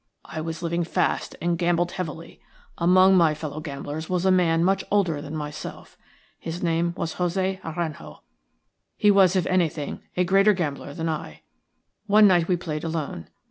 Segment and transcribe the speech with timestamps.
[0.25, 2.41] I was living fast and gambled heavily.
[2.79, 5.95] Among my fellow gamblers was a man much older than myself.
[6.39, 8.21] His name was José Aranjo.
[8.97, 11.41] He was, if anything, a greater gambler than I.
[12.07, 13.27] One night we played alone.